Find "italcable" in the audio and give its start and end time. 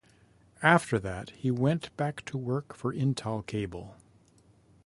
2.91-3.93